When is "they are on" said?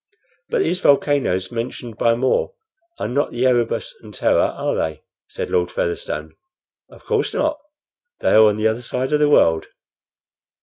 8.19-8.57